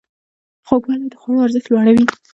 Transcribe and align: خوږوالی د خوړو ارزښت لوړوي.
خوږوالی 0.67 1.07
د 1.11 1.15
خوړو 1.21 1.43
ارزښت 1.45 1.67
لوړوي. 1.69 2.05